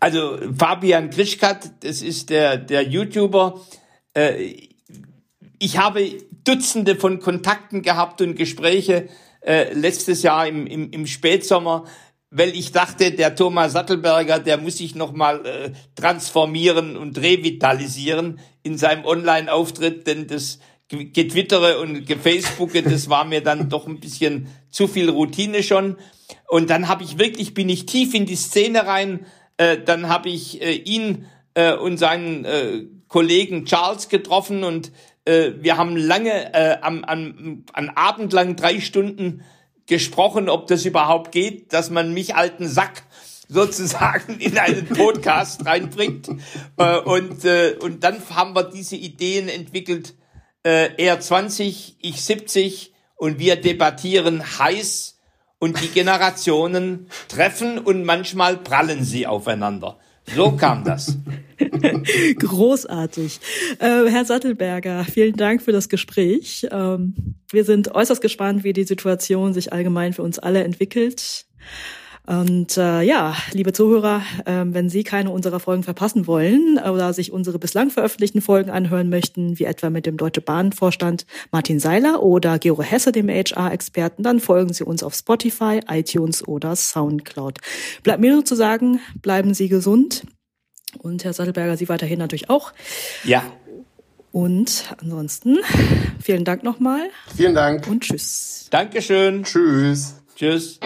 [0.00, 3.60] Also Fabian Grischkat, das ist der, der YouTuber.
[4.14, 4.68] Äh,
[5.58, 6.08] ich habe
[6.44, 9.08] Dutzende von Kontakten gehabt und Gespräche
[9.40, 11.84] äh, letztes Jahr im, im, im Spätsommer,
[12.30, 18.78] weil ich dachte, der Thomas Sattelberger, der muss sich nochmal äh, transformieren und revitalisieren in
[18.78, 24.88] seinem Online-Auftritt, denn das Getwittere und Gefacebooke, das war mir dann doch ein bisschen zu
[24.88, 25.96] viel Routine schon.
[26.48, 29.26] Und dann habe ich wirklich, bin ich tief in die Szene rein,
[29.58, 34.92] äh, dann habe ich äh, ihn äh, und seinen äh, Kollegen Charles getroffen und
[35.24, 39.44] äh, wir haben lange äh, am, am, an Abend lang drei Stunden
[39.86, 43.02] gesprochen, ob das überhaupt geht, dass man mich alten Sack
[43.48, 46.28] sozusagen in einen Podcast reinbringt.
[46.76, 50.14] Äh, und, äh, und dann haben wir diese Ideen entwickelt,
[50.64, 55.17] äh, er 20, ich 70 und wir debattieren heiß
[55.58, 59.98] und die Generationen treffen und manchmal prallen sie aufeinander.
[60.34, 61.16] So kam das.
[62.38, 63.40] Großartig.
[63.78, 66.66] Äh, Herr Sattelberger, vielen Dank für das Gespräch.
[66.70, 67.14] Ähm,
[67.50, 71.46] wir sind äußerst gespannt, wie die Situation sich allgemein für uns alle entwickelt.
[72.28, 77.32] Und äh, ja, liebe Zuhörer, äh, wenn Sie keine unserer Folgen verpassen wollen oder sich
[77.32, 82.58] unsere bislang veröffentlichten Folgen anhören möchten, wie etwa mit dem Deutsche Bahnvorstand Martin Seiler oder
[82.58, 87.60] Gero Hesse, dem HR-Experten, dann folgen Sie uns auf Spotify, iTunes oder Soundcloud.
[88.02, 90.24] Bleibt mir nur zu sagen, bleiben Sie gesund.
[90.98, 92.74] Und Herr Sattelberger, Sie weiterhin natürlich auch.
[93.24, 93.42] Ja.
[94.32, 95.60] Und ansonsten
[96.22, 97.08] vielen Dank nochmal.
[97.34, 97.88] Vielen Dank.
[97.88, 98.66] Und tschüss.
[98.70, 99.44] Dankeschön.
[99.44, 100.16] Tschüss.
[100.36, 100.78] Tschüss.